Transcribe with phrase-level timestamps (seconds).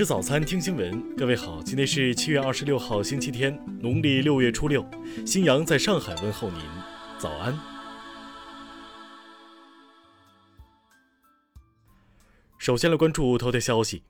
[0.00, 1.14] 吃早餐，听新闻。
[1.14, 4.82] 各位好，今天是七月二十六号，星期天，农历六月初六。
[5.26, 6.62] 新阳在上海问候您，
[7.18, 7.54] 早安。
[12.56, 14.02] 首先来关注头条消息。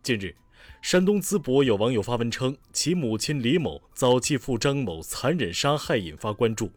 [0.00, 0.36] 近日，
[0.80, 6.70] 山东淄博有网友发文称，其母亲李某遭继父张某残忍杀害，引发关注。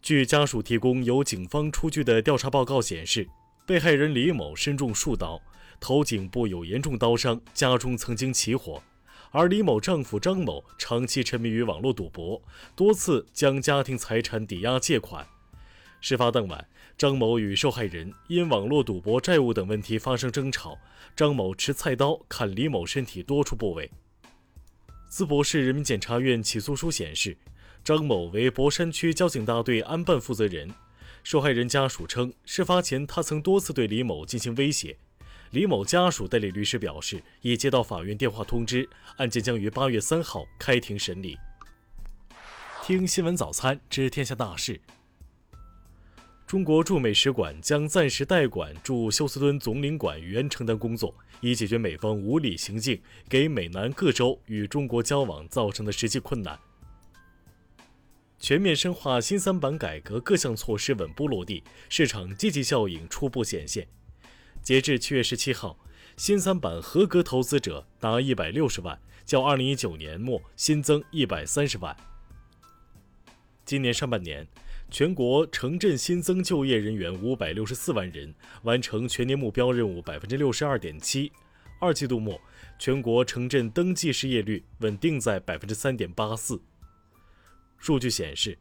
[0.00, 3.28] 据家属提供，由警方出具的调查报告显示，
[3.66, 5.38] 被害人李某身中数刀。
[5.80, 8.82] 头颈部有严重刀伤，家中曾经起火，
[9.30, 12.40] 而李某丈夫张某长期沉迷于网络赌博，
[12.76, 15.26] 多次将家庭财产抵押借款。
[16.00, 20.78] 事发当晚，张某与受害人因网络赌博、债务等问题发生争吵，
[21.16, 23.90] 张某持菜刀砍李某身体多处部位。
[25.10, 27.36] 淄博市人民检察院起诉书显示，
[27.82, 30.72] 张某为博山区交警大队安办负责人。
[31.22, 34.96] 受害人家属称，事发前他曾多次对李某进行威胁。
[35.50, 41.36] 李某家属代理律师表示，已接到法院电话通知，案件将于八月三号开庭审理。
[42.84, 44.80] 听新闻早餐知天下大事。
[46.46, 56.56] 中国驻美使馆将暂时代管驻休斯敦总领馆原承担工作，以解决美方无理行径给美南各州与中国交往造成的实际困难。
[58.38, 63.88] 全面深化新三板改革各项措施稳步落地，市场积极效应初步显现。
[64.62, 65.78] 截至七月十七号，
[66.16, 71.96] 新三板合格投资者达一百六十万，较二零一九年末新增一百三十万。
[73.64, 74.46] 今年上半年，
[74.90, 81.32] 全国城镇新增就业人员五百六十四万人，完成全年目标任务百分之六十二点七。
[81.80, 82.38] 二季度末，
[82.78, 86.60] 全国城镇登记失业率稳定在百分之三点八四。
[87.78, 88.58] 数据显示。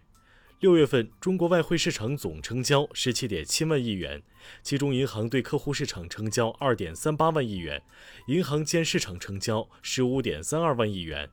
[0.60, 4.22] 六月份，中国外汇市场总成交十七点七万亿元，
[4.62, 7.82] 其中银行对客户市场成交二点三八万亿元，
[8.28, 11.30] 银行间市场成交十五点三二万亿元。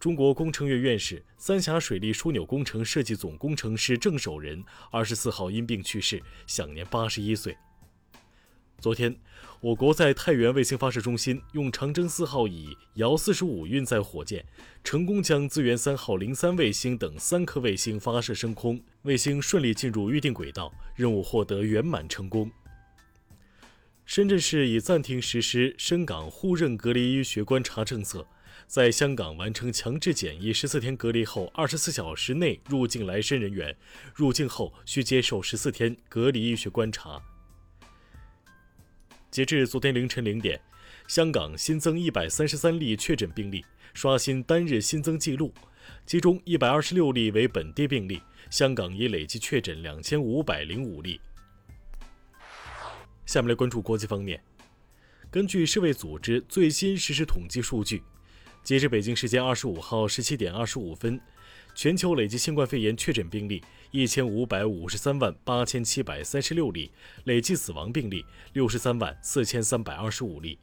[0.00, 7.56] 中国工程院院士、三峡水利枢纽工程设计总工程师郑守仁二十四号因病去世，享年八十一岁。
[8.84, 9.16] 昨天，
[9.62, 14.44] 我国在太原卫星发射中心用长征四号乙遥四十五运载火箭，
[14.84, 22.52] 成功将资源三号零三卫星等三颗卫星发射升空，卫星顺利进入预定轨道，任务获得圆满成功。
[24.04, 28.26] 深圳市已暂停实施深港互认隔离医学观察政策，
[28.66, 33.74] 在香港完成强制检疫十四天隔离后，二十四小时内入境来深人员，
[34.14, 37.22] 入境后需接受十四天隔离医学观察。
[39.34, 40.60] 截至昨天凌晨零点，
[41.08, 45.52] 香港新增一百三十三例确诊病例，刷新单日新增纪录。
[46.06, 51.20] 其中一百二十六例为本地病例，香港已累计确诊两千五百零五例。
[53.26, 54.40] 下面来关注国际方面。
[55.32, 58.04] 根据世卫组织最新实时统计数据，
[58.64, 61.20] 截至北京时间二十五号十七点二十五分。
[61.76, 63.60] 全球累计新冠肺炎确诊病例
[63.90, 66.90] 一千五百五十三万八千七百三十六例，
[67.24, 70.58] 累计死亡病例六十三万四千三百二十五例。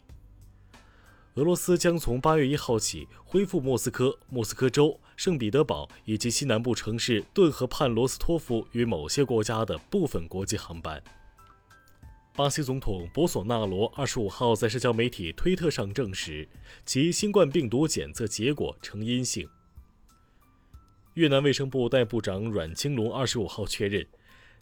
[1.35, 11.03] 俄罗斯将从八月一号起恢复莫斯科、莫斯科州、圣彼得堡以及西南部城市顿河畔罗斯托夫与某些国家的部分国际航班。
[12.34, 16.47] 巴西总统博索纳罗二十五号在社交媒体推特上证实，
[16.86, 19.47] 其新冠病毒检测结果呈阴性。
[21.16, 24.08] 越南卫生部代部长阮青龙二十五号确认，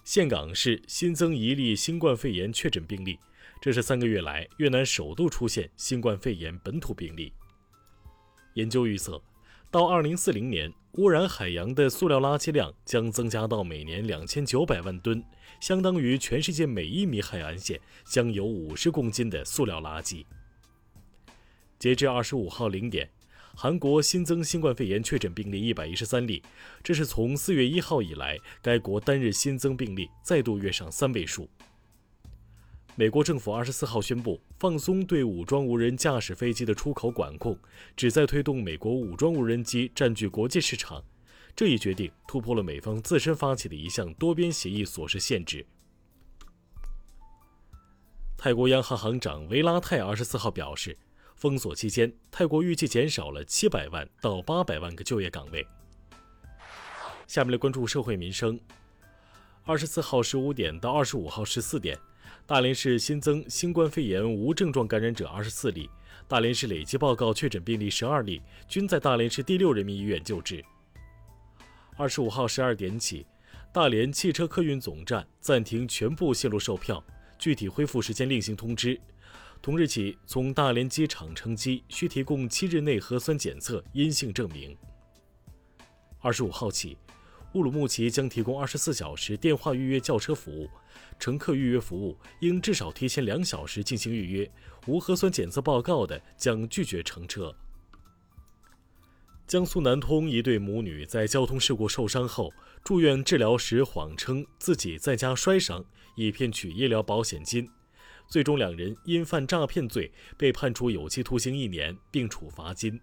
[0.04, 3.20] 岘港市新增一例新冠肺炎确诊病例，
[3.62, 7.32] 这是三个月来越南首度出现新冠肺炎本土病例。
[8.56, 9.22] 研究预测，
[9.70, 15.24] 到二零四零年，污染海洋的塑料垃圾量将增加到每年两千九百万吨，
[15.62, 20.26] 相当于全世界每一米海岸线将有五十公斤的塑料垃圾。
[21.78, 23.10] 截至二十五号零点。
[23.56, 26.42] 韩国新增新冠肺炎确诊病例一百一十三例，
[26.82, 31.50] 这是从四月一号以来，该国单日新增病例再度跃上三位数。
[33.00, 37.58] 美国政府二十四号宣布放松对武装无人驾驶飞机的出口管控，
[37.96, 41.02] 旨在推动美国武装无人机占据国际市场。
[41.56, 45.66] 这一决定突破了美方自身发起的一项多边协议所示限制。
[48.38, 50.98] 泰国央行行长维拉泰二十四号表示。
[51.38, 55.66] 封锁期间，泰国预计减少了七百万到八百万个就业岗位。
[57.28, 58.60] 下面来关注社会民生。
[59.64, 61.98] 二十四号十五点到二十五号十四点，
[62.50, 65.88] 大连市新增新冠肺炎无症状感染者二十四例，
[66.28, 70.66] 大连市累计报告确诊病例十二例，均在大连市第六人民医院救治。
[71.96, 73.24] 二十五号十二点起，
[73.72, 77.04] 大连汽车客运总站暂停全部线路售票，
[77.38, 79.00] 具体恢复时间另行通知。
[79.62, 84.76] 同日起，从大连机场乘机需提供七日内核酸检测阴性证明。
[86.20, 86.98] 二十五号起，
[87.54, 90.70] 乌鲁木齐将提供二十四小时电话预约叫车服务，
[91.18, 94.52] 乘客预约服务应至少提前两小时进行预约，
[94.86, 97.56] 无核酸检测报告的将拒绝乘车。
[99.48, 102.54] 江苏南通一对母女在交通事故受伤后
[102.84, 105.84] 住院治疗时，谎称自己在家摔伤，
[106.16, 107.68] 以骗取医疗保险金，
[108.28, 113.02] 最终两人因犯诈骗罪被判处有期徒刑一年，并处罚金。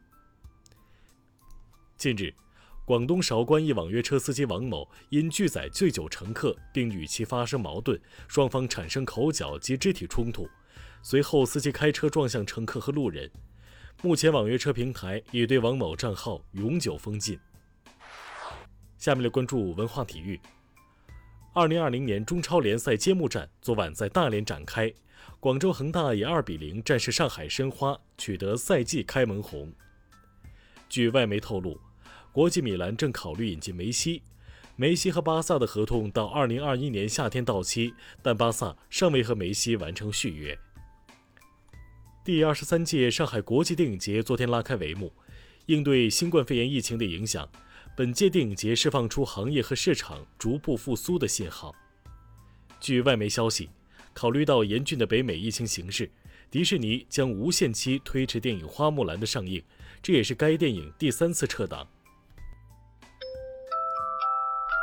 [1.97, 2.33] 近日。
[2.87, 7.99] 广东韶关一网约车司机王某因拒载醉酒乘客，并与其发生矛盾，
[8.29, 10.49] 双方产生口角及肢体冲突。
[11.03, 13.29] 随后，司机开车撞向乘客和路人。
[14.03, 17.37] 目前，网约车平台已对王某账号永久封禁。
[18.99, 20.41] 下面来关注文化体育。
[21.55, 24.95] 二零二零年中超联赛揭幕战昨晚在大连展开，
[25.41, 29.73] 广州恒大以二比零战胜上海申花，取得赛季开门红。
[30.89, 31.77] 据外媒透露。
[32.37, 34.21] 国际米兰正考虑引进梅西，
[34.77, 40.55] 梅西和巴萨的合同到二零二一年夏天到期，但巴萨尚未和梅西完成续约。
[42.23, 45.11] 第二十三届上海国际电影节昨天拉开帷幕，
[45.65, 47.49] 应对新冠肺炎疫情的影响，
[47.97, 51.75] 本届电影节释放出行业和市场逐步复苏的信号。
[52.79, 53.71] 据外媒消息，
[54.13, 56.11] 考虑到严峻的北美疫情形势，
[56.51, 59.63] 迪士尼将无限期推迟电影《花木兰》的上映，
[60.03, 61.89] 这也是该电影第三次撤档。